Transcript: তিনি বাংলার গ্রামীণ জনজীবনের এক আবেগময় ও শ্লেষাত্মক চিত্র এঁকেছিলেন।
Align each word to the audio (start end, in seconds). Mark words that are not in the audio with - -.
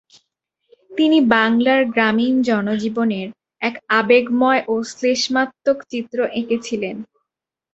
তিনি 0.91 1.17
বাংলার 1.31 1.81
গ্রামীণ 1.87 2.35
জনজীবনের 2.41 3.27
এক 3.61 3.75
আবেগময় 3.99 4.61
ও 4.67 4.83
শ্লেষাত্মক 4.89 5.77
চিত্র 5.91 6.17
এঁকেছিলেন। 6.39 6.95